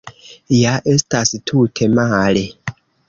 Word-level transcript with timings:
Ja 0.59 0.71
estas 0.95 1.33
tute 1.51 1.91
male. 2.01 2.47